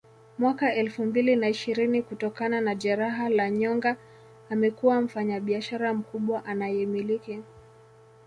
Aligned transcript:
mwaka 0.39 0.73
elfu 0.75 1.05
mbili 1.05 1.35
na 1.35 1.49
ishirini 1.49 2.01
kutokana 2.01 2.61
na 2.61 2.75
jeraha 2.75 3.29
la 3.29 3.49
nyonga 3.49 3.97
amekuwa 4.49 5.01
mfanyabishara 5.01 5.93
mkubwa 5.93 6.45
anayemiliki 6.45 7.43